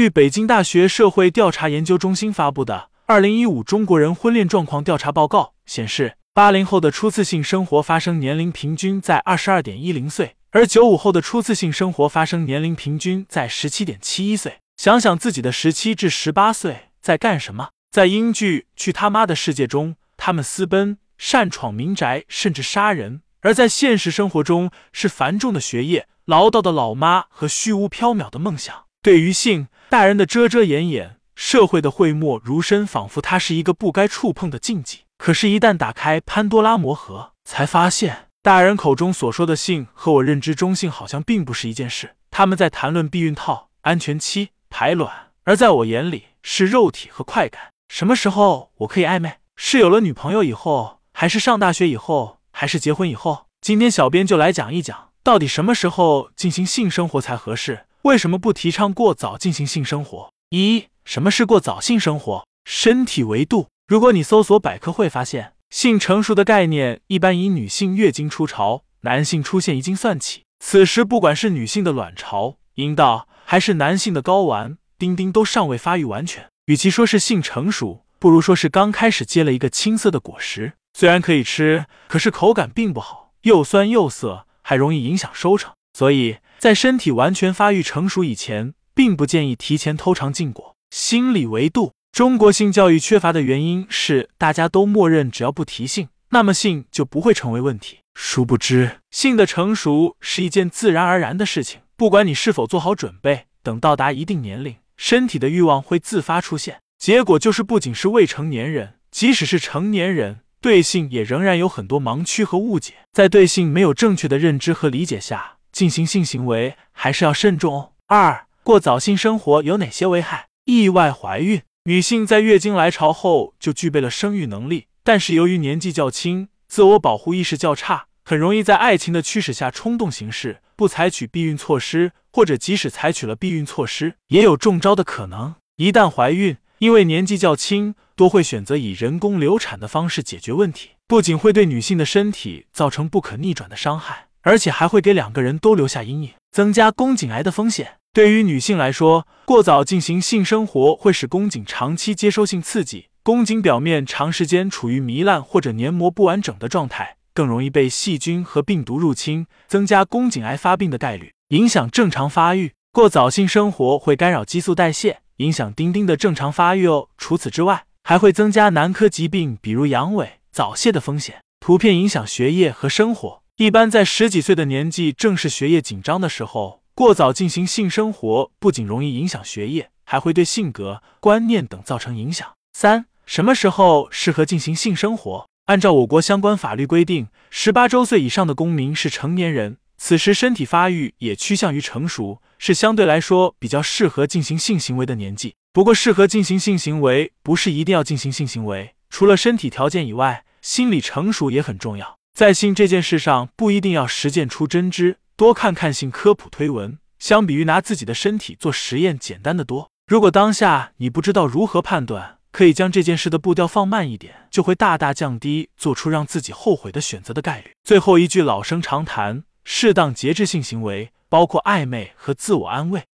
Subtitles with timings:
[0.00, 14.60] 据北京大学社会调查研究中心发布的《二零一五中国人婚恋状况调查报告》显示，八零后的初次性生活发生年龄平均在二十二点一零岁，而九五后的初次性生活发生年龄平均在十七点七一岁。
[14.78, 17.68] 想想自己的十七至十八岁在干什么？
[17.90, 28.74] 在英剧《去他妈的世界》中，他们私奔、擅闯民宅，甚至杀人；而在现实生活中，是繁重的学业、唠叨的老妈和虚无缥缈的梦想。
[29.02, 35.00] 对于性，大人的遮遮掩掩，社会的讳莫如深，仿佛它是一个不该触碰的禁忌。
[35.18, 42.14] 可是，一旦打开潘多拉魔盒，才发现大人口中所说的性和我认知中性好像并不是一件事。
[42.30, 47.72] 他们在谈论避孕套、安全期、排卵，而在我眼里是肉体和快感。
[47.88, 49.38] 什么时候我可以暧昧？
[49.56, 53.46] 是有了女朋友以后，还是上大学以后，还是结婚以后？
[53.60, 57.86] 今天小编就来讲一讲，到底什么时候进行性生活才合适。
[58.02, 60.32] 为什么不提倡过早进行性生活？
[60.48, 62.46] 一、什么是过早性生活？
[62.64, 63.66] 身体维度。
[63.86, 70.44] 如果你搜索百科会发现，性成熟的概念一般以女性月经初潮、男性出现遗精算起。
[70.64, 76.48] 此时，不管是女性的卵巢、阴道，还是男性的睾丸、丁丁，都尚未发育完全。
[76.66, 80.72] 与其说是性成熟，不如说是刚开始结了一个青涩的果实。
[80.94, 85.74] 虽然可以吃，可是口感并不好，又酸又涩，还容易影响收成。
[85.92, 86.38] 所以。
[86.60, 90.76] 在身体完全发育成熟以前，并不建议提前偷尝禁果。
[90.90, 98.00] 心理维度，中国性教育缺乏的原因是大家都默认只要不提性，那么性就不会成为问题。
[98.14, 106.80] 殊不知，性的成熟是一件自然而然的事情，不管你是否做好准备，等到达一定年龄，身体的欲望会自发出现。
[106.98, 112.92] 结果就是，不仅是未成年人，即使是成年人，对性也仍然有很多盲区和误解。
[113.14, 115.56] 在对性没有正确的认知和理解下。
[115.72, 117.92] 进行性行为还是要慎重哦。
[118.06, 120.46] 二、过早性生活有哪些危害？
[120.64, 135.54] 意外怀孕，女性在月经来潮后就具备了生育能力，但是由于年纪较轻，自我保护意识较差，很容易在爱情的驱使下冲动行事，不采取避孕措施，或者即使采取了避孕措施，也有中招的可能。
[135.76, 144.26] 一旦怀孕，因为年纪较轻，多会选择以人工流产的方式解决问题，不仅会对女性的身体造成不可逆转的伤害。
[144.42, 147.94] 而且还会给两个人都留下阴影，增加宫颈癌的风险。
[148.12, 162.72] 对于女性来说，过早进行性生活会使宫颈长期接收性刺激，宫颈表面长时间处于糜烂或者黏膜不完整的状态，更容易被细菌和病毒入侵，增加宫颈癌发病的概率，影响正常发育。
[162.92, 167.08] 过早性生活会干扰激素代谢，影响丁丁的正常发育哦。
[167.16, 171.36] 除此之外，还会增加男科疾病，比如阳痿、早泄的风险。
[171.60, 173.39] 图片影响学业和生活。
[173.60, 182.50] 一般在十几岁的年纪，正是学业紧张的时候，过早进行性生活，不仅容易影响学业，还会对性格、观念等造成影响。
[182.72, 185.46] 三、什么时候适合进行性生活？
[185.66, 195.54] 按照我国相关法律规定，十八周岁以上的公民是成年人，此时身体发育也趋向于成熟，是相对来说比较适合进行性行为的年纪。
[195.74, 202.19] 不过，适合进行性行为不是一定要进行性行为，除了身体条件以外，心理成熟也很重要。
[202.32, 209.90] 在性这件事上，不一定要实践出真知，多看看性科普推文，相比于拿自己的身体做实验，简单的多。
[210.06, 217.72] 如果当下你不知道如何判断，可以将这件事的步调放慢一点，就会大大降低做出让自己后悔的选择的概率。
[217.84, 223.04] 最后一句老生常谈，适当节制性行为，包括暧昧和自我安慰。